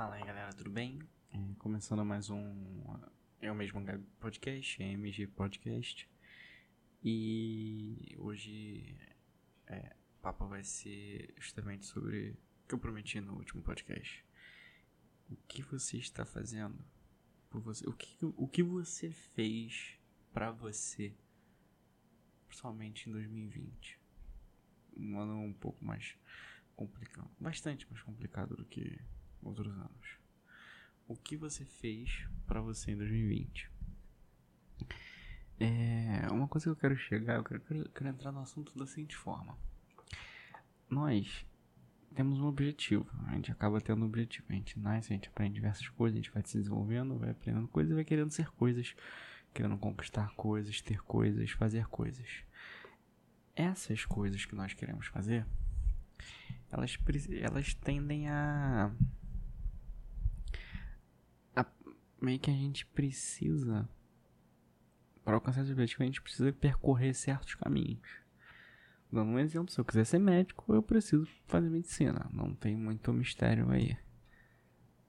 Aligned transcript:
Fala 0.00 0.14
aí 0.14 0.24
galera, 0.24 0.50
tudo 0.54 0.70
bem? 0.70 0.98
É, 1.30 1.36
começando 1.58 2.02
mais 2.06 2.30
um 2.30 2.98
Eu 3.42 3.54
Mesmo 3.54 3.84
Podcast, 4.18 4.82
MG 4.82 5.26
Podcast. 5.26 6.08
E 7.04 8.16
hoje 8.18 8.96
é, 9.66 9.94
o 10.16 10.22
papo 10.22 10.48
vai 10.48 10.64
ser 10.64 11.34
justamente 11.36 11.84
sobre 11.84 12.30
o 12.30 12.68
que 12.68 12.74
eu 12.76 12.78
prometi 12.78 13.20
no 13.20 13.34
último 13.34 13.60
podcast. 13.60 14.24
O 15.30 15.36
que 15.46 15.60
você 15.60 15.98
está 15.98 16.24
fazendo 16.24 16.82
por 17.50 17.60
você? 17.60 17.86
O 17.86 17.92
que, 17.92 18.16
o 18.22 18.48
que 18.48 18.62
você 18.62 19.10
fez 19.10 19.98
para 20.32 20.50
você, 20.50 21.14
principalmente 22.48 23.06
em 23.06 23.12
2020? 23.12 24.00
Um 24.96 25.18
ano 25.18 25.42
um 25.42 25.52
pouco 25.52 25.84
mais 25.84 26.16
complicado, 26.74 27.30
bastante 27.38 27.86
mais 27.90 28.02
complicado 28.02 28.56
do 28.56 28.64
que 28.64 28.98
outros 29.42 29.72
anos. 29.76 30.18
O 31.06 31.16
que 31.16 31.36
você 31.36 31.64
fez 31.64 32.26
para 32.46 32.60
você 32.60 32.92
em 32.92 32.96
2020? 32.96 33.70
É, 35.58 36.26
uma 36.30 36.48
coisa 36.48 36.64
que 36.64 36.70
eu 36.70 36.76
quero 36.76 36.96
chegar, 36.96 37.36
eu 37.36 37.44
quero, 37.44 37.60
quero, 37.60 37.88
quero 37.90 38.08
entrar 38.08 38.32
no 38.32 38.40
assunto 38.40 38.76
da 38.78 38.86
seguinte 38.86 39.16
forma. 39.16 39.58
Nós 40.88 41.44
temos 42.14 42.40
um 42.40 42.46
objetivo, 42.46 43.06
a 43.26 43.34
gente 43.34 43.52
acaba 43.52 43.80
tendo 43.80 44.02
um 44.02 44.06
objetivo, 44.06 44.46
a 44.48 44.54
gente 44.54 44.78
nasce, 44.78 45.12
a 45.12 45.16
gente 45.16 45.28
aprende 45.28 45.54
diversas 45.54 45.88
coisas, 45.88 46.18
a 46.18 46.22
gente 46.22 46.32
vai 46.32 46.42
se 46.44 46.56
desenvolvendo, 46.56 47.18
vai 47.18 47.30
aprendendo 47.30 47.68
coisas 47.68 47.92
e 47.92 47.94
vai 47.94 48.04
querendo 48.04 48.30
ser 48.30 48.50
coisas, 48.52 48.94
querendo 49.52 49.76
conquistar 49.76 50.32
coisas, 50.34 50.80
ter 50.80 51.00
coisas, 51.02 51.50
fazer 51.50 51.86
coisas. 51.88 52.26
Essas 53.54 54.04
coisas 54.04 54.44
que 54.44 54.54
nós 54.54 54.72
queremos 54.72 55.06
fazer, 55.08 55.46
elas, 56.70 56.98
elas 57.42 57.74
tendem 57.74 58.28
a 58.28 58.90
meio 62.20 62.38
que 62.38 62.50
a 62.50 62.54
gente 62.54 62.86
precisa, 62.86 63.88
para 65.24 65.34
alcançar 65.34 65.62
esse 65.62 65.72
objetivo, 65.72 66.02
a 66.02 66.06
gente 66.06 66.22
precisa 66.22 66.52
percorrer 66.52 67.14
certos 67.14 67.54
caminhos. 67.54 68.08
Dando 69.12 69.32
um 69.32 69.38
exemplo, 69.38 69.72
se 69.72 69.80
eu 69.80 69.84
quiser 69.84 70.04
ser 70.04 70.18
médico, 70.18 70.72
eu 70.72 70.82
preciso 70.82 71.26
fazer 71.46 71.68
medicina. 71.68 72.28
Não 72.32 72.54
tem 72.54 72.76
muito 72.76 73.12
mistério 73.12 73.68
aí. 73.70 73.96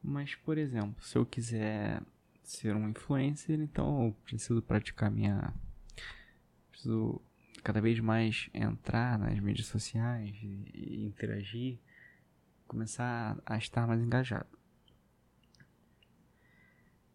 Mas, 0.02 0.34
por 0.36 0.58
exemplo, 0.58 1.04
se 1.04 1.18
eu 1.18 1.26
quiser 1.26 2.02
ser 2.44 2.76
um 2.76 2.90
influencer, 2.90 3.60
então 3.60 4.06
eu 4.06 4.14
preciso 4.26 4.62
praticar 4.62 5.12
minha. 5.12 5.54
Preciso 6.72 7.22
cada 7.64 7.80
vez 7.80 8.00
mais 8.00 8.50
entrar 8.54 9.20
nas 9.20 9.40
mídias 9.40 9.68
sociais 9.68 10.36
e 10.42 11.06
interagir, 11.06 11.80
começar 12.68 13.38
a 13.46 13.58
estar 13.58 13.86
mais 13.86 14.02
engajado. 14.02 14.61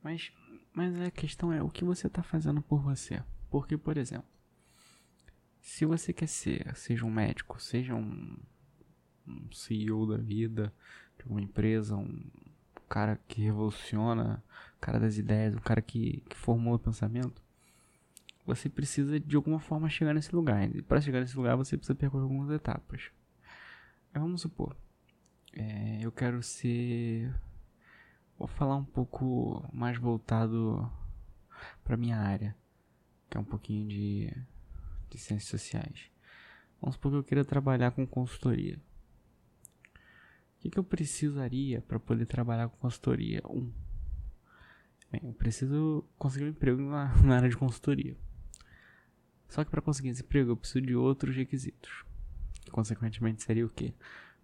Mas, 0.07 0.33
mas 0.73 1.01
a 1.01 1.11
questão 1.11 1.53
é 1.53 1.61
o 1.61 1.69
que 1.69 1.85
você 1.85 2.07
está 2.07 2.23
fazendo 2.23 2.63
por 2.63 2.81
você. 2.81 3.21
Porque, 3.51 3.77
por 3.77 3.97
exemplo, 3.97 4.29
se 5.61 5.85
você 5.85 6.13
quer 6.13 6.29
ser, 6.29 6.77
seja 6.77 7.05
um 7.05 7.11
médico, 7.11 7.61
seja 7.61 7.93
um, 7.93 8.37
um 9.27 9.53
CEO 9.53 10.07
da 10.07 10.17
vida, 10.17 10.73
de 11.19 11.29
uma 11.29 11.41
empresa, 11.41 11.97
um 11.97 12.25
cara 12.89 13.21
que 13.27 13.41
revoluciona, 13.41 14.41
um 14.77 14.81
cara 14.81 15.01
das 15.01 15.19
ideias, 15.19 15.57
um 15.57 15.61
cara 15.61 15.83
que, 15.83 16.23
que 16.29 16.37
formou 16.37 16.75
o 16.75 16.79
pensamento, 16.79 17.43
você 18.47 18.69
precisa 18.69 19.19
de 19.19 19.35
alguma 19.35 19.59
forma 19.59 19.89
chegar 19.89 20.15
nesse 20.15 20.33
lugar. 20.33 20.73
E 20.73 20.83
para 20.83 21.01
chegar 21.01 21.19
nesse 21.19 21.37
lugar, 21.37 21.57
você 21.57 21.77
precisa 21.77 21.97
percorrer 21.97 22.23
algumas 22.23 22.49
etapas. 22.53 23.11
Vamos 24.15 24.41
supor, 24.41 24.77
é, 25.53 25.99
eu 26.01 26.13
quero 26.13 26.45
ser 26.45 27.35
Vou 28.39 28.47
falar 28.47 28.77
um 28.77 28.85
pouco 28.85 29.67
mais 29.73 29.97
voltado 29.99 30.91
para 31.83 31.97
minha 31.97 32.19
área, 32.19 32.55
que 33.31 33.37
é 33.39 33.41
um 33.41 33.45
pouquinho 33.45 33.89
de, 33.89 34.31
de 35.09 35.19
ciências 35.19 35.49
sociais. 35.49 36.11
Vamos 36.81 36.97
supor 36.97 37.13
que 37.13 37.19
eu 37.19 37.25
queira 37.25 37.45
trabalhar 37.45 37.93
com 37.93 38.07
consultoria. 38.07 38.79
O 39.97 40.61
que, 40.61 40.71
que 40.71 40.79
eu 40.79 40.85
precisaria 40.85 41.81
para 41.81 41.99
poder 41.99 42.27
trabalhar 42.27 42.69
com 42.69 42.77
consultoria? 42.77 43.41
Um, 43.49 43.73
bem, 45.11 45.23
eu 45.25 45.33
preciso 45.33 46.05
conseguir 46.19 46.45
um 46.45 46.51
emprego 46.51 46.83
na, 46.83 47.15
na 47.23 47.37
área 47.37 47.49
de 47.49 47.57
consultoria. 47.57 48.17
Só 49.49 49.65
que 49.65 49.71
para 49.71 49.81
conseguir 49.81 50.11
esse 50.11 50.23
emprego 50.23 50.51
eu 50.51 50.57
preciso 50.57 50.85
de 50.85 50.95
outros 50.95 51.35
requisitos. 51.35 52.05
Consequentemente 52.71 53.43
seria 53.43 53.65
o 53.65 53.71
que? 53.71 53.95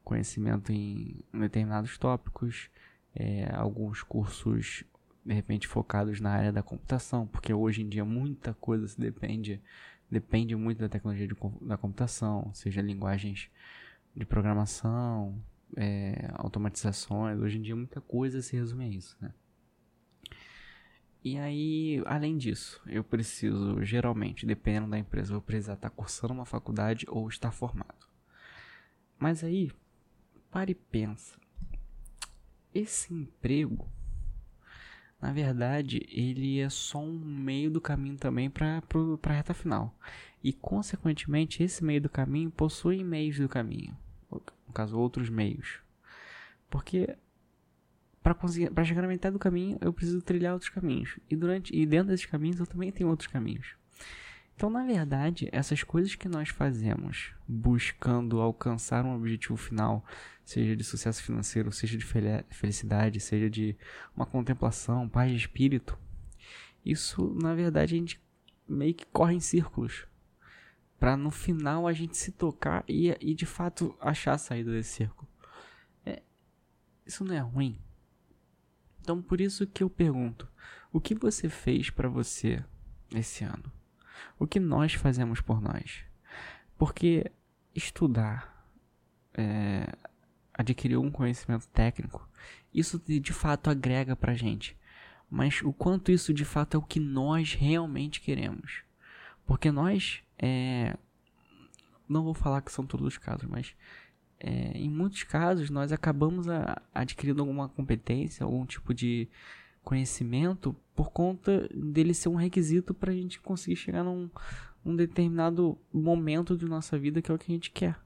Conhecimento 0.02 0.72
em 0.72 1.22
determinados 1.32 1.98
tópicos, 1.98 2.70
é, 3.14 3.50
alguns 3.54 4.02
cursos 4.02 4.84
de 5.24 5.34
repente 5.34 5.68
focados 5.68 6.20
na 6.20 6.30
área 6.30 6.52
da 6.52 6.62
computação, 6.62 7.26
porque 7.26 7.52
hoje 7.52 7.82
em 7.82 7.88
dia 7.88 8.04
muita 8.04 8.54
coisa 8.54 8.88
se 8.88 9.00
depende 9.00 9.60
depende 10.10 10.54
muito 10.54 10.78
da 10.78 10.90
tecnologia 10.90 11.26
de, 11.26 11.34
da 11.62 11.78
computação, 11.78 12.52
seja 12.52 12.82
linguagens 12.82 13.50
de 14.14 14.26
programação, 14.26 15.42
é, 15.74 16.28
automatizações. 16.34 17.40
Hoje 17.40 17.56
em 17.56 17.62
dia 17.62 17.74
muita 17.74 17.98
coisa 17.98 18.42
se 18.42 18.54
resume 18.54 18.84
a 18.84 18.88
isso, 18.88 19.16
né? 19.20 19.32
E 21.24 21.38
aí, 21.38 22.02
além 22.04 22.36
disso, 22.36 22.82
eu 22.84 23.04
preciso, 23.04 23.82
geralmente, 23.82 24.44
dependendo 24.44 24.90
da 24.90 24.98
empresa, 24.98 25.32
vou 25.32 25.40
precisar 25.40 25.74
estar 25.74 25.88
cursando 25.88 26.34
uma 26.34 26.44
faculdade 26.44 27.06
ou 27.08 27.28
estar 27.28 27.52
formado. 27.52 28.06
Mas 29.18 29.44
aí, 29.44 29.70
pare 30.50 30.72
e 30.72 30.74
pensa 30.74 31.40
esse 32.74 33.12
emprego, 33.12 33.88
na 35.20 35.32
verdade, 35.32 36.04
ele 36.10 36.58
é 36.58 36.68
só 36.68 37.00
um 37.00 37.18
meio 37.18 37.70
do 37.70 37.80
caminho 37.80 38.16
também 38.16 38.50
para 38.50 38.82
a 39.22 39.32
reta 39.32 39.54
final. 39.54 39.96
E, 40.42 40.52
consequentemente, 40.52 41.62
esse 41.62 41.84
meio 41.84 42.00
do 42.00 42.08
caminho 42.08 42.50
possui 42.50 43.04
meios 43.04 43.38
do 43.38 43.48
caminho. 43.48 43.96
No 44.30 44.72
caso, 44.74 44.98
outros 44.98 45.28
meios. 45.30 45.78
Porque 46.68 47.16
para 48.22 48.34
conseguir 48.34 48.70
para 48.70 48.84
chegar 48.84 49.02
na 49.02 49.08
metade 49.08 49.32
do 49.34 49.38
caminho, 49.38 49.76
eu 49.80 49.92
preciso 49.92 50.22
trilhar 50.22 50.54
outros 50.54 50.70
caminhos. 50.70 51.18
E 51.28 51.36
durante 51.36 51.74
e 51.76 51.84
dentro 51.84 52.08
desses 52.08 52.26
caminhos 52.26 52.58
eu 52.58 52.66
também 52.66 52.90
tenho 52.90 53.10
outros 53.10 53.26
caminhos. 53.26 53.76
Então, 54.62 54.70
na 54.70 54.84
verdade, 54.84 55.48
essas 55.50 55.82
coisas 55.82 56.14
que 56.14 56.28
nós 56.28 56.50
fazemos 56.50 57.32
buscando 57.48 58.40
alcançar 58.40 59.04
um 59.04 59.16
objetivo 59.16 59.56
final, 59.56 60.04
seja 60.44 60.76
de 60.76 60.84
sucesso 60.84 61.20
financeiro, 61.20 61.72
seja 61.72 61.98
de 61.98 62.06
felicidade, 62.48 63.18
seja 63.18 63.50
de 63.50 63.76
uma 64.16 64.24
contemplação, 64.24 65.08
paz 65.08 65.32
de 65.32 65.36
espírito, 65.36 65.98
isso, 66.84 67.36
na 67.42 67.56
verdade, 67.56 67.96
a 67.96 67.98
gente 67.98 68.22
meio 68.68 68.94
que 68.94 69.04
corre 69.06 69.34
em 69.34 69.40
círculos. 69.40 70.06
Para 70.96 71.16
no 71.16 71.32
final 71.32 71.88
a 71.88 71.92
gente 71.92 72.16
se 72.16 72.30
tocar 72.30 72.84
e, 72.86 73.08
e 73.20 73.34
de 73.34 73.44
fato 73.44 73.96
achar 74.00 74.34
a 74.34 74.38
saída 74.38 74.70
desse 74.70 74.90
círculo. 74.90 75.28
É, 76.06 76.22
isso 77.04 77.24
não 77.24 77.34
é 77.34 77.40
ruim. 77.40 77.80
Então, 79.00 79.20
por 79.20 79.40
isso 79.40 79.66
que 79.66 79.82
eu 79.82 79.90
pergunto: 79.90 80.48
o 80.92 81.00
que 81.00 81.16
você 81.16 81.48
fez 81.48 81.90
para 81.90 82.08
você 82.08 82.64
esse 83.12 83.42
ano? 83.42 83.81
O 84.38 84.46
que 84.46 84.60
nós 84.60 84.94
fazemos 84.94 85.40
por 85.40 85.60
nós. 85.60 86.04
Porque 86.76 87.30
estudar, 87.74 88.66
é, 89.34 89.86
adquirir 90.52 90.96
um 90.96 91.10
conhecimento 91.10 91.68
técnico, 91.68 92.28
isso 92.72 92.98
de, 92.98 93.32
fato 93.32 93.70
agrega 93.70 94.16
pra 94.16 94.34
gente. 94.34 94.76
Mas 95.30 95.62
o 95.62 95.72
quanto 95.72 96.12
isso 96.12 96.32
de 96.34 96.44
fato 96.44 96.76
é 96.76 96.78
o 96.78 96.82
que 96.82 97.00
nós 97.00 97.54
realmente 97.54 98.20
queremos. 98.20 98.82
Porque 99.46 99.70
nós, 99.70 100.22
é, 100.38 100.96
não 102.08 102.24
vou 102.24 102.34
falar 102.34 102.62
que 102.62 102.72
são 102.72 102.86
todos 102.86 103.06
os 103.06 103.18
casos, 103.18 103.48
mas 103.48 103.74
é, 104.38 104.72
em 104.76 104.90
muitos 104.90 105.22
casos 105.22 105.70
nós 105.70 105.92
acabamos 105.92 106.48
a, 106.48 106.82
adquirindo 106.94 107.40
alguma 107.40 107.68
competência, 107.68 108.44
algum 108.44 108.66
tipo 108.66 108.92
de 108.92 109.28
conhecimento 109.82 110.74
por 110.94 111.10
conta 111.10 111.68
dele 111.74 112.14
ser 112.14 112.28
um 112.28 112.36
requisito 112.36 112.94
para 112.94 113.12
a 113.12 113.14
gente 113.14 113.40
conseguir 113.40 113.76
chegar 113.76 114.04
num, 114.04 114.30
num 114.84 114.94
determinado 114.96 115.78
momento 115.92 116.56
de 116.56 116.66
nossa 116.66 116.98
vida 116.98 117.20
que 117.20 117.30
é 117.30 117.34
o 117.34 117.38
que 117.38 117.50
a 117.50 117.54
gente 117.54 117.70
quer. 117.70 117.98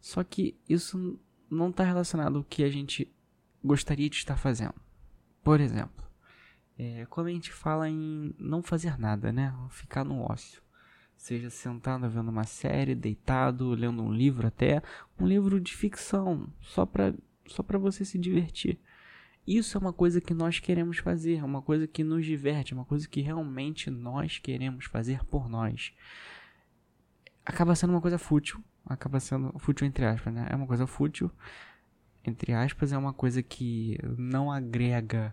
Só 0.00 0.22
que 0.22 0.56
isso 0.68 1.18
não 1.50 1.70
está 1.70 1.84
relacionado 1.84 2.38
ao 2.38 2.44
que 2.44 2.62
a 2.64 2.70
gente 2.70 3.10
gostaria 3.62 4.08
de 4.08 4.16
estar 4.16 4.36
fazendo. 4.36 4.74
Por 5.42 5.60
exemplo, 5.60 6.04
é, 6.78 7.06
quando 7.06 7.28
a 7.28 7.30
gente 7.30 7.52
fala 7.52 7.88
em 7.88 8.34
não 8.38 8.62
fazer 8.62 8.98
nada, 8.98 9.32
né? 9.32 9.54
Ficar 9.70 10.04
no 10.04 10.20
ócio. 10.20 10.60
Seja 11.16 11.48
sentado 11.48 12.08
vendo 12.10 12.28
uma 12.28 12.44
série, 12.44 12.94
deitado, 12.94 13.70
lendo 13.70 14.02
um 14.02 14.12
livro 14.12 14.46
até, 14.46 14.82
um 15.18 15.26
livro 15.26 15.58
de 15.58 15.74
ficção, 15.74 16.46
só 16.60 16.84
para 16.84 17.14
só 17.46 17.62
pra 17.62 17.78
você 17.78 18.04
se 18.04 18.18
divertir. 18.18 18.78
Isso 19.46 19.78
é 19.78 19.80
uma 19.80 19.92
coisa 19.92 20.20
que 20.20 20.34
nós 20.34 20.58
queremos 20.58 20.98
fazer, 20.98 21.44
uma 21.44 21.62
coisa 21.62 21.86
que 21.86 22.02
nos 22.02 22.26
diverte, 22.26 22.74
uma 22.74 22.84
coisa 22.84 23.08
que 23.08 23.20
realmente 23.20 23.90
nós 23.90 24.38
queremos 24.38 24.86
fazer 24.86 25.24
por 25.24 25.48
nós. 25.48 25.92
Acaba 27.44 27.76
sendo 27.76 27.90
uma 27.90 28.00
coisa 28.00 28.18
fútil, 28.18 28.62
acaba 28.84 29.20
sendo 29.20 29.56
fútil 29.58 29.86
entre 29.86 30.04
aspas, 30.04 30.34
né? 30.34 30.48
É 30.50 30.56
uma 30.56 30.66
coisa 30.66 30.84
fútil, 30.84 31.30
entre 32.24 32.52
aspas, 32.52 32.92
é 32.92 32.98
uma 32.98 33.12
coisa 33.12 33.40
que 33.40 33.96
não 34.18 34.50
agrega, 34.50 35.32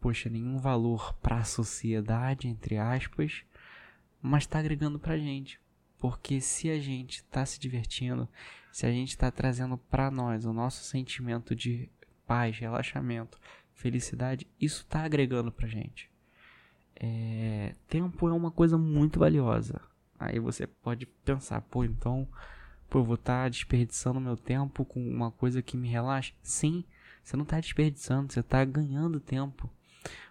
poxa, 0.00 0.30
nenhum 0.30 0.58
valor 0.58 1.12
para 1.14 1.38
a 1.38 1.44
sociedade, 1.44 2.46
entre 2.46 2.78
aspas, 2.78 3.42
mas 4.22 4.44
está 4.44 4.60
agregando 4.60 4.98
pra 4.98 5.18
gente. 5.18 5.58
Porque 5.98 6.40
se 6.40 6.70
a 6.70 6.78
gente 6.78 7.16
está 7.16 7.44
se 7.44 7.58
divertindo, 7.58 8.28
se 8.70 8.86
a 8.86 8.92
gente 8.92 9.08
está 9.08 9.28
trazendo 9.30 9.76
para 9.76 10.08
nós 10.08 10.44
o 10.44 10.52
nosso 10.52 10.84
sentimento 10.84 11.54
de 11.54 11.90
paz, 12.30 12.56
relaxamento, 12.60 13.40
felicidade, 13.74 14.46
isso 14.60 14.82
está 14.82 15.02
agregando 15.02 15.50
pra 15.50 15.66
gente. 15.66 16.08
É, 16.94 17.74
tempo 17.88 18.28
é 18.28 18.32
uma 18.32 18.52
coisa 18.52 18.78
muito 18.78 19.18
valiosa. 19.18 19.80
Aí 20.16 20.38
você 20.38 20.64
pode 20.64 21.06
pensar, 21.06 21.60
pô, 21.62 21.82
então, 21.82 22.28
pô, 22.88 23.00
eu 23.00 23.04
vou 23.04 23.16
estar 23.16 23.42
tá 23.42 23.48
desperdiçando 23.48 24.20
meu 24.20 24.36
tempo 24.36 24.84
com 24.84 25.04
uma 25.04 25.32
coisa 25.32 25.60
que 25.60 25.76
me 25.76 25.88
relaxa? 25.88 26.32
Sim, 26.40 26.84
você 27.20 27.36
não 27.36 27.42
está 27.42 27.58
desperdiçando, 27.58 28.32
você 28.32 28.38
está 28.38 28.64
ganhando 28.64 29.18
tempo. 29.18 29.68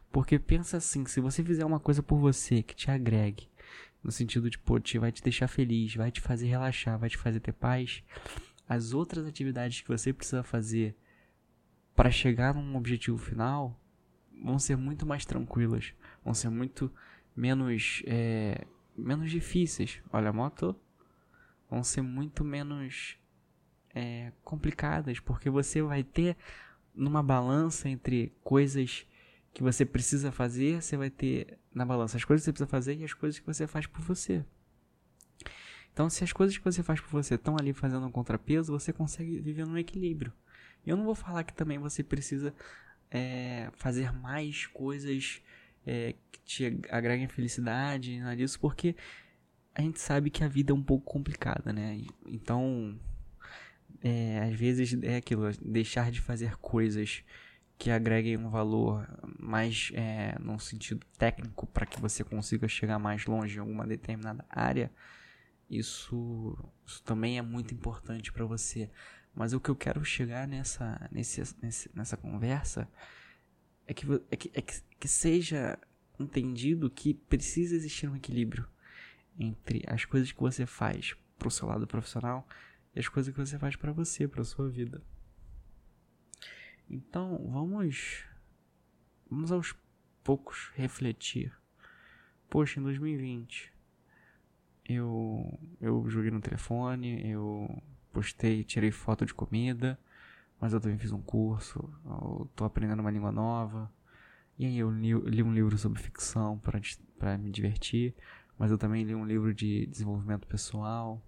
Porque 0.10 0.40
pensa 0.40 0.78
assim, 0.78 1.06
se 1.06 1.20
você 1.20 1.44
fizer 1.44 1.66
uma 1.66 1.82
coisa 1.82 2.02
por 2.02 2.18
você 2.18 2.64
que 2.64 2.74
te 2.74 2.90
agregue, 2.90 3.50
no 4.02 4.10
sentido 4.10 4.50
de, 4.50 4.58
pô, 4.58 4.80
te, 4.80 4.98
vai 4.98 5.12
te 5.12 5.22
deixar 5.22 5.50
feliz, 5.50 5.96
vai 5.96 6.12
te 6.12 6.22
fazer 6.22 6.48
relaxar, 6.48 6.98
vai 6.98 7.10
te 7.10 7.18
fazer 7.18 7.42
ter 7.42 7.52
paz, 7.52 8.02
as 8.70 8.94
outras 8.94 9.26
atividades 9.26 9.82
que 9.82 9.90
você 9.90 10.14
precisa 10.14 10.44
fazer 10.44 10.96
para 12.00 12.12
chegar 12.12 12.54
num 12.54 12.78
objetivo 12.78 13.18
final 13.18 13.78
vão 14.42 14.58
ser 14.58 14.78
muito 14.78 15.06
mais 15.06 15.26
tranquilas, 15.26 15.94
vão 16.24 16.34
ser 16.34 16.48
muito 16.48 16.90
menos 17.36 18.02
é, 18.08 18.66
menos 18.96 19.30
difíceis. 19.30 20.02
Olha, 20.10 20.30
a 20.30 20.32
moto 20.32 20.74
vão 21.70 21.84
ser 21.84 22.02
muito 22.02 22.42
menos 22.46 23.18
é, 23.94 24.32
complicadas, 24.46 25.20
porque 25.20 25.50
você 25.50 25.82
vai 25.82 26.02
ter 26.02 26.38
numa 26.96 27.22
balança 27.22 27.90
entre 27.90 28.32
coisas 28.46 29.06
que 29.54 29.62
você 29.62 29.86
precisa 29.86 30.32
fazer, 30.32 30.82
você 30.82 30.96
vai 30.96 31.10
ter 31.10 31.60
na 31.74 31.86
balança 31.86 32.16
as 32.16 32.24
coisas 32.24 32.44
que 32.44 32.46
você 32.46 32.54
precisa 32.54 32.70
fazer 32.70 32.96
e 32.96 33.04
as 33.04 33.14
coisas 33.14 33.42
que 33.42 33.46
você 33.46 33.68
faz 33.68 33.86
por 33.86 34.00
você. 34.00 34.46
Então, 35.92 36.10
se 36.10 36.24
as 36.24 36.32
coisas 36.32 36.58
que 36.58 36.64
você 36.64 36.82
faz 36.82 37.02
por 37.02 37.10
você 37.10 37.36
estão 37.36 37.58
ali 37.60 37.74
fazendo 37.74 38.08
um 38.08 38.12
contrapeso, 38.12 38.72
você 38.72 38.94
consegue 38.94 39.42
viver 39.42 39.68
num 39.68 39.78
equilíbrio. 39.78 40.32
Eu 40.86 40.98
não 40.98 41.06
vou 41.06 41.16
falar 41.16 41.44
que 41.44 41.54
também 41.54 41.78
você 41.78 42.04
precisa 42.04 42.54
é, 43.12 43.70
fazer 43.74 44.12
mais 44.12 44.66
coisas 44.68 45.42
é, 45.86 46.16
que 46.32 46.40
te 46.42 46.80
agreguem 46.90 47.28
felicidade, 47.28 48.20
nada 48.20 48.36
disso, 48.36 48.60
porque 48.60 48.96
a 49.74 49.82
gente 49.82 50.00
sabe 50.00 50.30
que 50.30 50.44
a 50.44 50.48
vida 50.48 50.72
é 50.72 50.76
um 50.76 50.84
pouco 50.84 51.06
complicada, 51.12 51.72
né? 51.72 52.02
Então, 52.26 53.00
é, 54.04 54.40
às 54.40 54.54
vezes 54.54 54.98
é 55.04 55.18
aquilo, 55.18 55.52
deixar 55.62 56.12
de 56.12 56.22
fazer 56.22 56.58
coisas 56.58 57.24
que 57.78 57.90
agreguem 57.90 58.38
um 58.38 58.50
valor 58.50 59.08
mais 59.40 59.90
é, 59.94 60.38
num 60.40 60.60
sentido 60.60 61.06
técnico 61.18 61.66
para 61.68 61.86
que 61.86 62.00
você 62.00 62.24
consiga 62.24 62.68
chegar 62.68 63.00
mais 63.00 63.26
longe 63.26 63.56
em 63.56 63.60
alguma 63.60 63.88
determinada 63.88 64.46
área, 64.50 64.92
isso, 65.70 66.58
isso 66.86 67.02
também 67.04 67.38
é 67.38 67.42
muito 67.42 67.74
importante 67.74 68.34
para 68.34 68.44
você. 68.44 68.90
Mas 69.40 69.54
o 69.54 69.60
que 69.62 69.70
eu 69.70 69.76
quero 69.76 70.04
chegar 70.04 70.46
nessa, 70.46 71.08
nesse, 71.10 71.42
nessa 71.96 72.18
conversa 72.18 72.90
é 73.88 73.94
que, 73.94 74.06
é, 74.30 74.36
que, 74.36 74.52
é 74.54 74.62
que 74.62 75.08
seja 75.08 75.80
entendido 76.20 76.90
que 76.90 77.14
precisa 77.14 77.74
existir 77.74 78.10
um 78.10 78.18
equilíbrio 78.18 78.68
entre 79.40 79.82
as 79.88 80.04
coisas 80.04 80.30
que 80.34 80.42
você 80.42 80.66
faz 80.66 81.16
pro 81.38 81.50
seu 81.50 81.70
lado 81.70 81.88
profissional 81.88 82.46
e 82.94 83.00
as 83.00 83.08
coisas 83.08 83.34
que 83.34 83.40
você 83.40 83.58
faz 83.58 83.78
para 83.78 83.94
você, 83.94 84.28
para 84.28 84.44
sua 84.44 84.68
vida. 84.68 85.02
Então, 86.90 87.50
vamos 87.50 88.26
vamos 89.30 89.54
aos 89.54 89.74
poucos 90.22 90.70
refletir. 90.76 91.58
Poxa, 92.50 92.82
em 92.82 92.84
2020 92.84 93.72
eu 94.84 95.58
eu 95.80 96.10
joguei 96.10 96.30
no 96.30 96.42
telefone, 96.42 97.26
eu 97.32 97.82
postei, 98.20 98.66
tirei 98.66 98.92
foto 98.92 99.26
de 99.26 99.34
comida, 99.34 99.98
mas 100.60 100.74
eu 100.74 100.82
também 100.82 100.98
fiz 100.98 101.14
um 101.14 101.22
curso, 101.22 101.90
eu 102.06 102.52
tô 102.54 102.66
aprendendo 102.66 103.00
uma 103.00 103.10
língua 103.10 103.32
nova. 103.32 103.90
E 104.58 104.66
aí 104.66 104.78
eu 104.78 104.92
li, 104.92 105.14
li 105.14 105.42
um 105.42 105.54
livro 105.54 105.78
sobre 105.78 106.02
ficção 106.02 106.60
para 107.18 107.38
me 107.38 107.50
divertir, 107.50 108.14
mas 108.58 108.72
eu 108.72 108.78
também 108.78 109.06
li 109.06 109.16
um 109.16 109.26
livro 109.26 109.54
de 109.54 109.86
desenvolvimento 109.86 110.46
pessoal. 110.48 111.24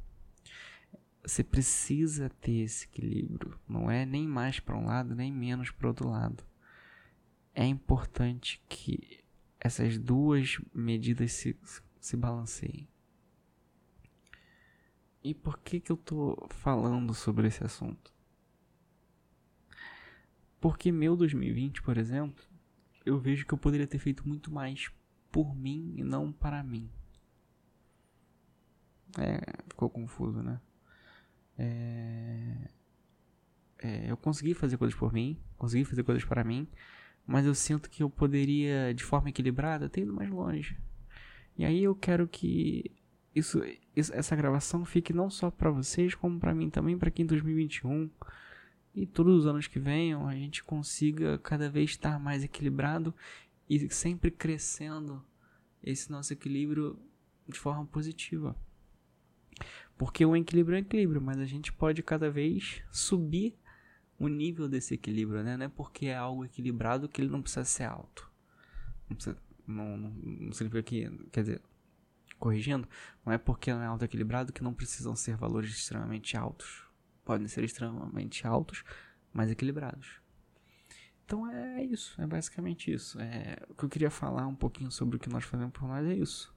Você 1.24 1.46
precisa 1.46 2.30
ter 2.42 2.60
esse 2.64 2.86
equilíbrio, 2.88 3.58
não 3.70 3.90
é 3.90 4.06
nem 4.06 4.28
mais 4.28 4.60
para 4.60 4.76
um 4.76 4.86
lado, 4.86 5.16
nem 5.16 5.32
menos 5.32 5.72
para 5.72 5.88
outro 5.88 6.10
lado. 6.10 6.44
É 7.56 7.66
importante 7.66 8.62
que 8.68 9.24
essas 9.62 9.98
duas 9.98 10.60
medidas 10.74 11.32
se, 11.32 11.58
se 12.02 12.18
balanceiem. 12.18 12.91
E 15.24 15.34
por 15.34 15.60
que 15.60 15.80
que 15.80 15.92
eu 15.92 15.98
tô 15.98 16.48
falando 16.50 17.14
sobre 17.14 17.48
esse 17.48 17.64
assunto? 17.64 18.12
Porque 20.60 20.92
meu 20.92 21.16
2020, 21.16 21.82
por 21.82 21.98
exemplo, 21.98 22.44
eu 23.06 23.20
vejo 23.20 23.46
que 23.46 23.54
eu 23.54 23.58
poderia 23.58 23.88
ter 23.88 24.00
feito 24.00 24.28
muito 24.28 24.52
mais 24.52 24.92
por 25.32 25.56
mim 25.56 25.94
e 25.98 26.04
não 26.04 26.32
para 26.32 26.64
mim. 26.64 26.90
É, 29.18 29.64
ficou 29.68 29.90
confuso, 29.90 30.42
né? 30.42 30.60
É, 31.58 32.70
é, 33.80 34.12
eu 34.12 34.18
consegui 34.18 34.54
fazer 34.54 34.78
coisas 34.78 34.98
por 34.98 35.12
mim, 35.12 35.38
consegui 35.58 35.86
fazer 35.86 36.04
coisas 36.04 36.24
para 36.24 36.44
mim, 36.44 36.68
mas 37.26 37.46
eu 37.46 37.54
sinto 37.54 37.90
que 37.90 38.04
eu 38.04 38.10
poderia, 38.10 38.94
de 38.94 39.04
forma 39.04 39.30
equilibrada, 39.30 39.90
ter 39.90 40.02
ido 40.02 40.14
mais 40.14 40.30
longe. 40.30 40.80
E 41.58 41.66
aí 41.66 41.84
eu 41.84 41.96
quero 41.96 42.28
que 42.28 42.92
isso, 43.34 43.62
isso 43.96 44.14
essa 44.14 44.36
gravação 44.36 44.84
fique 44.86 45.14
não 45.14 45.30
só 45.30 45.50
para 45.50 45.72
vocês, 45.72 46.14
como 46.14 46.40
para 46.40 46.54
mim 46.54 46.70
também, 46.70 46.98
para 46.98 47.10
que 47.10 47.22
em 47.22 47.26
2021 47.26 48.10
e 48.94 49.06
todos 49.06 49.40
os 49.40 49.46
anos 49.46 49.68
que 49.68 49.80
venham 49.80 50.28
a 50.28 50.36
gente 50.36 50.64
consiga 50.64 51.38
cada 51.40 51.70
vez 51.70 51.92
estar 51.92 52.20
mais 52.20 52.44
equilibrado 52.44 53.14
e 53.70 53.90
sempre 53.90 54.30
crescendo 54.30 55.24
esse 55.82 56.12
nosso 56.12 56.34
equilíbrio 56.34 57.00
de 57.48 57.58
forma 57.58 57.86
positiva. 57.86 58.56
Porque 59.98 60.26
o 60.26 60.36
equilíbrio 60.36 60.76
é 60.76 60.80
equilíbrio, 60.80 61.22
mas 61.22 61.38
a 61.40 61.46
gente 61.46 61.72
pode 61.72 62.04
cada 62.04 62.30
vez 62.30 62.82
subir 62.92 63.56
o 64.20 64.28
nível 64.28 64.68
desse 64.68 64.94
equilíbrio, 64.94 65.44
né? 65.44 65.56
Não 65.56 65.66
é 65.66 65.70
porque 65.70 66.08
é 66.08 66.16
algo 66.16 66.44
equilibrado 66.44 67.08
que 67.08 67.22
ele 67.22 67.30
não 67.30 67.42
precisa 67.42 67.64
ser 67.64 67.84
alto. 67.84 68.30
Não, 69.10 69.16
precisa, 69.16 69.38
não, 69.66 69.98
não, 69.98 70.10
não 70.10 70.52
significa 70.52 70.84
que, 70.84 71.10
quer 71.32 71.42
dizer, 71.42 71.62
corrigindo, 72.42 72.88
não 73.26 73.32
é 73.32 73.38
porque 73.38 73.74
não 73.74 73.82
é 73.82 73.86
alto 73.86 74.04
equilibrado 74.04 74.52
que 74.52 74.64
não 74.64 74.74
precisam 74.74 75.16
ser 75.16 75.38
valores 75.38 75.72
extremamente 75.72 76.36
altos 76.36 76.92
podem 77.24 77.48
ser 77.48 77.64
extremamente 77.64 78.46
altos, 78.46 78.84
mas 79.34 79.50
equilibrados. 79.50 80.20
Então 81.26 81.50
é 81.50 81.84
isso, 81.84 82.20
é 82.22 82.28
basicamente 82.28 82.92
isso. 82.92 83.20
É, 83.20 83.58
o 83.70 83.74
que 83.74 83.86
eu 83.86 83.90
queria 83.90 84.12
falar 84.12 84.46
um 84.48 84.56
pouquinho 84.56 84.92
sobre 84.92 85.16
o 85.16 85.20
que 85.20 85.30
nós 85.30 85.44
fazemos 85.44 85.72
por 85.72 85.88
nós 85.88 86.06
é 86.06 86.14
isso. 86.14 86.54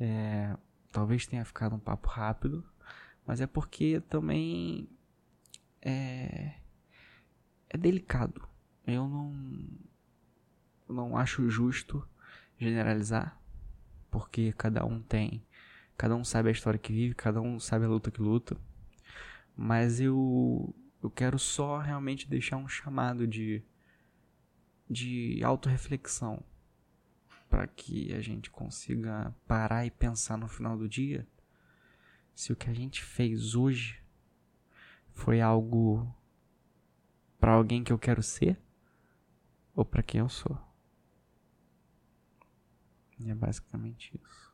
É, 0.00 0.56
talvez 0.90 1.26
tenha 1.26 1.44
ficado 1.44 1.76
um 1.76 1.78
papo 1.78 2.08
rápido, 2.08 2.64
mas 3.24 3.40
é 3.40 3.46
porque 3.46 4.00
também 4.00 4.88
é, 5.80 6.56
é 7.68 7.78
delicado. 7.78 8.48
Eu 8.84 9.06
não, 9.06 9.32
não 10.88 11.16
acho 11.16 11.48
justo 11.48 12.06
generalizar, 12.58 13.40
porque 14.12 14.52
cada 14.52 14.84
um 14.84 15.00
tem, 15.02 15.42
cada 15.96 16.14
um 16.14 16.22
sabe 16.22 16.50
a 16.50 16.52
história 16.52 16.78
que 16.78 16.92
vive, 16.92 17.14
cada 17.14 17.40
um 17.40 17.58
sabe 17.58 17.86
a 17.86 17.88
luta 17.88 18.10
que 18.10 18.20
luta. 18.20 18.56
Mas 19.56 20.00
eu 20.00 20.72
eu 21.02 21.10
quero 21.10 21.38
só 21.38 21.78
realmente 21.78 22.28
deixar 22.28 22.58
um 22.58 22.68
chamado 22.68 23.26
de 23.26 23.64
de 24.88 25.42
autorreflexão 25.42 26.44
para 27.48 27.66
que 27.66 28.12
a 28.14 28.20
gente 28.20 28.50
consiga 28.50 29.34
parar 29.46 29.86
e 29.86 29.90
pensar 29.90 30.36
no 30.36 30.46
final 30.46 30.76
do 30.76 30.88
dia 30.88 31.26
se 32.34 32.52
o 32.52 32.56
que 32.56 32.68
a 32.68 32.74
gente 32.74 33.02
fez 33.02 33.54
hoje 33.54 34.02
foi 35.12 35.40
algo 35.40 36.14
para 37.40 37.52
alguém 37.52 37.82
que 37.82 37.92
eu 37.92 37.98
quero 37.98 38.22
ser 38.22 38.60
ou 39.74 39.84
para 39.84 40.02
quem 40.02 40.20
eu 40.20 40.28
sou. 40.28 40.71
É 43.30 43.34
basicamente 43.34 44.12
isso 44.14 44.52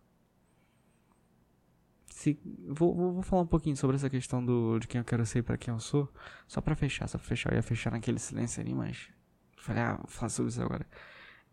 se 2.18 2.36
vou, 2.66 2.92
vou, 2.92 3.12
vou, 3.12 3.22
falar 3.22 3.42
um 3.42 3.46
pouquinho 3.46 3.76
sobre 3.76 3.94
essa 3.94 4.10
questão 4.10 4.44
do 4.44 4.80
de 4.80 4.88
quem 4.88 4.98
eu 4.98 5.04
quero 5.04 5.24
ser 5.24 5.44
para 5.44 5.56
quem 5.56 5.72
eu 5.72 5.78
sou, 5.78 6.12
só 6.48 6.60
para 6.60 6.74
fechar, 6.74 7.06
só 7.06 7.16
pra 7.16 7.26
fechar, 7.26 7.52
eu 7.52 7.56
ia 7.56 7.62
fechar 7.62 7.92
naquele 7.92 8.18
silêncio 8.18 8.60
ali, 8.60 8.74
mas 8.74 9.08
falei, 9.56 9.82
ah, 9.82 9.94
vou 9.94 10.08
falar 10.08 10.28
sobre 10.28 10.50
isso 10.50 10.60
agora. 10.60 10.84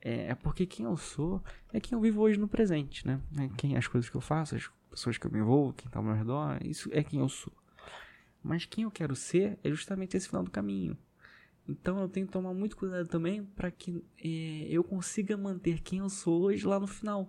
É, 0.01 0.29
é, 0.29 0.35
porque 0.35 0.65
quem 0.65 0.85
eu 0.87 0.97
sou 0.97 1.43
é 1.71 1.79
quem 1.79 1.95
eu 1.95 2.01
vivo 2.01 2.19
hoje 2.19 2.39
no 2.39 2.47
presente, 2.47 3.05
né? 3.05 3.21
É 3.37 3.47
quem 3.55 3.77
as 3.77 3.87
coisas 3.87 4.09
que 4.09 4.17
eu 4.17 4.21
faço, 4.21 4.55
as 4.55 4.67
pessoas 4.89 5.19
que 5.19 5.27
eu 5.27 5.31
me 5.31 5.37
envolvo, 5.37 5.71
quem 5.73 5.89
tá 5.89 5.99
ao 5.99 6.03
meu 6.03 6.15
redor, 6.15 6.57
isso 6.65 6.89
é 6.91 7.03
quem 7.03 7.19
eu 7.19 7.29
sou. 7.29 7.53
Mas 8.41 8.65
quem 8.65 8.85
eu 8.85 8.91
quero 8.91 9.15
ser 9.15 9.59
é 9.63 9.69
justamente 9.69 10.17
esse 10.17 10.27
final 10.27 10.43
do 10.43 10.49
caminho. 10.49 10.97
Então 11.67 11.99
eu 11.99 12.07
tenho 12.07 12.27
que 12.27 12.33
tomar 12.33 12.53
muito 12.53 12.77
cuidado 12.77 13.07
também 13.07 13.43
para 13.43 13.71
que 13.71 14.03
é, 14.23 14.67
eu 14.69 14.83
consiga 14.83 15.35
manter 15.35 15.81
quem 15.81 15.99
eu 15.99 16.09
sou 16.09 16.43
hoje 16.43 16.65
lá 16.65 16.79
no 16.79 16.87
final. 16.87 17.27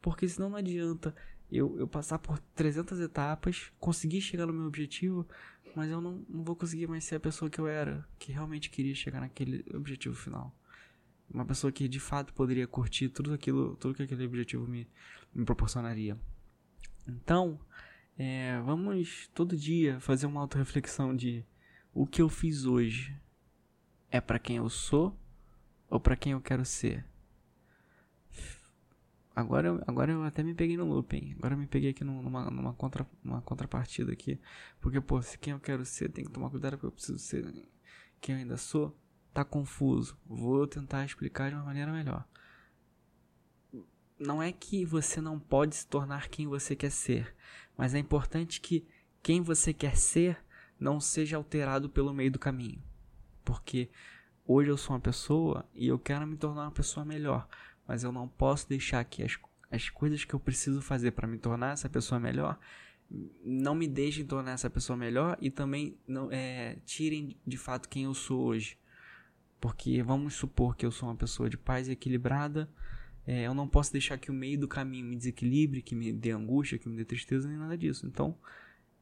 Porque 0.00 0.28
senão 0.28 0.50
não 0.50 0.56
adianta 0.56 1.14
eu, 1.50 1.78
eu 1.78 1.86
passar 1.86 2.18
por 2.18 2.38
300 2.54 3.00
etapas, 3.00 3.70
conseguir 3.78 4.20
chegar 4.20 4.46
no 4.46 4.52
meu 4.52 4.66
objetivo, 4.66 5.26
mas 5.74 5.90
eu 5.90 6.00
não, 6.00 6.24
não 6.28 6.44
vou 6.44 6.56
conseguir 6.56 6.86
mais 6.86 7.04
ser 7.04 7.16
a 7.16 7.20
pessoa 7.20 7.50
que 7.50 7.60
eu 7.60 7.66
era, 7.66 8.06
que 8.18 8.32
realmente 8.32 8.70
queria 8.70 8.94
chegar 8.94 9.20
naquele 9.20 9.64
objetivo 9.74 10.14
final. 10.14 10.54
Uma 11.32 11.44
pessoa 11.44 11.72
que 11.72 11.88
de 11.88 12.00
fato 12.00 12.32
poderia 12.32 12.66
curtir 12.66 13.08
tudo 13.08 13.32
aquilo, 13.32 13.76
tudo 13.76 13.94
que 13.94 14.02
aquele 14.02 14.26
objetivo 14.26 14.66
me, 14.66 14.86
me 15.34 15.44
proporcionaria. 15.44 16.18
Então, 17.06 17.58
é, 18.16 18.60
vamos 18.64 19.28
todo 19.34 19.56
dia 19.56 20.00
fazer 20.00 20.26
uma 20.26 20.40
auto-reflexão 20.40 21.14
de 21.14 21.44
o 21.92 22.06
que 22.06 22.22
eu 22.22 22.28
fiz 22.28 22.64
hoje 22.64 23.14
é 24.14 24.20
para 24.20 24.38
quem 24.38 24.58
eu 24.58 24.70
sou 24.70 25.18
ou 25.90 25.98
para 25.98 26.14
quem 26.14 26.30
eu 26.30 26.40
quero 26.40 26.64
ser. 26.64 27.04
Agora 29.34 29.66
eu, 29.66 29.82
agora 29.88 30.12
eu 30.12 30.22
até 30.22 30.40
me 30.40 30.54
peguei 30.54 30.76
no 30.76 30.84
looping. 30.84 31.34
Agora 31.36 31.54
eu 31.54 31.58
me 31.58 31.66
peguei 31.66 31.90
aqui 31.90 32.04
numa, 32.04 32.48
numa 32.48 32.72
contra, 32.74 33.04
uma 33.24 33.42
contrapartida 33.42 34.12
aqui. 34.12 34.38
Porque, 34.80 35.00
pô, 35.00 35.20
se 35.20 35.36
quem 35.36 35.52
eu 35.52 35.58
quero 35.58 35.84
ser 35.84 36.12
tem 36.12 36.24
que 36.24 36.30
tomar 36.30 36.48
cuidado 36.48 36.74
porque 36.74 36.86
eu 36.86 36.92
preciso 36.92 37.18
ser 37.18 37.44
quem 38.20 38.36
eu 38.36 38.40
ainda 38.42 38.56
sou, 38.56 38.96
tá 39.32 39.44
confuso. 39.44 40.16
Vou 40.24 40.64
tentar 40.64 41.04
explicar 41.04 41.48
de 41.48 41.56
uma 41.56 41.64
maneira 41.64 41.92
melhor. 41.92 42.24
Não 44.16 44.40
é 44.40 44.52
que 44.52 44.84
você 44.84 45.20
não 45.20 45.40
pode 45.40 45.74
se 45.74 45.88
tornar 45.88 46.28
quem 46.28 46.46
você 46.46 46.76
quer 46.76 46.90
ser, 46.90 47.34
mas 47.76 47.96
é 47.96 47.98
importante 47.98 48.60
que 48.60 48.86
quem 49.20 49.42
você 49.42 49.74
quer 49.74 49.96
ser 49.96 50.38
não 50.78 51.00
seja 51.00 51.36
alterado 51.36 51.90
pelo 51.90 52.14
meio 52.14 52.30
do 52.30 52.38
caminho. 52.38 52.80
Porque 53.44 53.90
hoje 54.46 54.70
eu 54.70 54.76
sou 54.76 54.94
uma 54.94 55.00
pessoa 55.00 55.68
e 55.74 55.86
eu 55.86 55.98
quero 55.98 56.26
me 56.26 56.36
tornar 56.36 56.62
uma 56.62 56.70
pessoa 56.70 57.04
melhor 57.04 57.46
mas 57.86 58.02
eu 58.02 58.12
não 58.12 58.28
posso 58.28 58.68
deixar 58.68 59.04
que 59.04 59.22
as, 59.22 59.38
as 59.70 59.88
coisas 59.90 60.24
que 60.24 60.34
eu 60.34 60.40
preciso 60.40 60.80
fazer 60.80 61.12
para 61.12 61.28
me 61.28 61.38
tornar 61.38 61.72
essa 61.72 61.88
pessoa 61.88 62.18
melhor 62.18 62.58
não 63.44 63.74
me 63.74 63.86
deixem 63.86 64.24
tornar 64.24 64.52
essa 64.52 64.70
pessoa 64.70 64.96
melhor 64.96 65.36
e 65.40 65.50
também 65.50 65.96
não 66.08 66.32
é, 66.32 66.78
tirem 66.86 67.36
de 67.46 67.56
fato 67.56 67.88
quem 67.88 68.04
eu 68.04 68.14
sou 68.14 68.40
hoje. 68.40 68.78
Porque 69.60 70.02
vamos 70.02 70.34
supor 70.34 70.74
que 70.74 70.84
eu 70.84 70.90
sou 70.90 71.08
uma 71.08 71.14
pessoa 71.14 71.48
de 71.48 71.56
paz 71.56 71.88
equilibrada, 71.88 72.68
é, 73.26 73.46
eu 73.46 73.54
não 73.54 73.68
posso 73.68 73.92
deixar 73.92 74.18
que 74.18 74.30
o 74.30 74.34
meio 74.34 74.58
do 74.58 74.66
caminho 74.66 75.06
me 75.06 75.16
desequilibre, 75.16 75.80
que 75.80 75.94
me 75.94 76.12
dê 76.12 76.30
angústia, 76.30 76.78
que 76.78 76.88
me 76.88 76.96
dê 76.96 77.04
tristeza, 77.04 77.48
nem 77.48 77.56
nada 77.56 77.76
disso. 77.76 78.06
Então, 78.06 78.36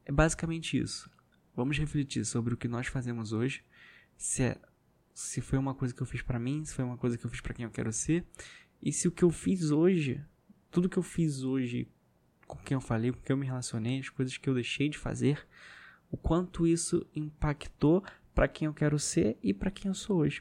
é 0.04 0.12
basicamente 0.12 0.78
isso. 0.78 1.10
Vamos 1.56 1.78
refletir 1.78 2.24
sobre 2.24 2.54
o 2.54 2.56
que 2.56 2.68
nós 2.68 2.86
fazemos 2.88 3.32
hoje, 3.32 3.64
se, 4.22 4.44
é, 4.44 4.56
se 5.12 5.40
foi 5.40 5.58
uma 5.58 5.74
coisa 5.74 5.92
que 5.92 6.00
eu 6.00 6.06
fiz 6.06 6.22
para 6.22 6.38
mim, 6.38 6.64
se 6.64 6.72
foi 6.72 6.84
uma 6.84 6.96
coisa 6.96 7.18
que 7.18 7.26
eu 7.26 7.30
fiz 7.30 7.40
para 7.40 7.54
quem 7.54 7.64
eu 7.64 7.70
quero 7.72 7.92
ser, 7.92 8.24
e 8.80 8.92
se 8.92 9.08
o 9.08 9.10
que 9.10 9.24
eu 9.24 9.30
fiz 9.30 9.72
hoje, 9.72 10.24
tudo 10.70 10.88
que 10.88 10.96
eu 10.96 11.02
fiz 11.02 11.42
hoje, 11.42 11.88
com 12.46 12.56
quem 12.58 12.76
eu 12.76 12.80
falei, 12.80 13.10
com 13.10 13.20
quem 13.20 13.34
eu 13.34 13.36
me 13.36 13.46
relacionei, 13.46 13.98
as 13.98 14.08
coisas 14.08 14.36
que 14.36 14.48
eu 14.48 14.54
deixei 14.54 14.88
de 14.88 14.96
fazer, 14.96 15.44
o 16.08 16.16
quanto 16.16 16.68
isso 16.68 17.04
impactou 17.16 18.04
para 18.32 18.46
quem 18.46 18.66
eu 18.66 18.72
quero 18.72 18.96
ser 18.96 19.36
e 19.42 19.52
para 19.52 19.72
quem 19.72 19.88
eu 19.88 19.94
sou 19.94 20.18
hoje. 20.18 20.40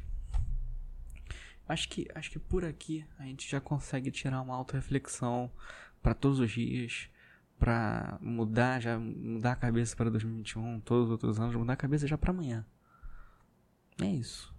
Acho 1.67 1.89
que, 1.89 2.07
acho 2.13 2.29
que 2.29 2.37
por 2.37 2.63
aqui 2.63 3.03
a 3.17 3.23
gente 3.23 3.49
já 3.49 3.59
consegue 3.59 4.11
tirar 4.11 4.43
uma 4.43 4.53
auto-reflexão 4.53 5.51
para 6.03 6.13
todos 6.13 6.39
os 6.39 6.51
dias, 6.51 7.09
para 7.57 8.19
mudar, 8.21 8.79
já 8.79 8.99
mudar 8.99 9.53
a 9.53 9.55
cabeça 9.55 9.95
para 9.95 10.11
2021, 10.11 10.79
todos 10.81 11.05
os 11.05 11.11
outros 11.11 11.39
anos, 11.39 11.55
mudar 11.55 11.73
a 11.73 11.77
cabeça 11.77 12.05
já 12.05 12.15
para 12.15 12.29
amanhã. 12.29 12.63
É 14.01 14.07
isso. 14.07 14.53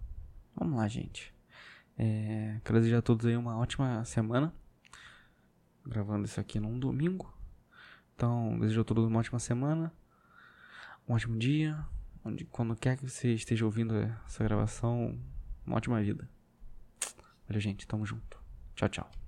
Vamos 0.55 0.77
lá, 0.77 0.87
gente. 0.87 1.33
É, 1.97 2.59
quero 2.63 2.79
desejar 2.79 2.99
a 2.99 3.01
todos 3.01 3.25
aí 3.25 3.35
uma 3.35 3.57
ótima 3.57 4.03
semana. 4.05 4.53
Gravando 5.85 6.25
isso 6.25 6.39
aqui 6.39 6.59
num 6.59 6.79
domingo. 6.79 7.31
Então, 8.15 8.57
desejo 8.59 8.81
a 8.81 8.83
todos 8.83 9.05
uma 9.05 9.19
ótima 9.19 9.39
semana. 9.39 9.93
Um 11.07 11.13
ótimo 11.13 11.37
dia. 11.37 11.85
Onde, 12.23 12.45
quando 12.45 12.75
quer 12.75 12.97
que 12.97 13.09
você 13.09 13.33
esteja 13.33 13.65
ouvindo 13.65 13.93
essa 14.25 14.43
gravação, 14.43 15.19
uma 15.65 15.75
ótima 15.75 16.01
vida. 16.01 16.29
Valeu, 17.47 17.59
gente. 17.59 17.85
Tamo 17.85 18.05
junto. 18.05 18.41
Tchau, 18.75 18.87
tchau. 18.87 19.22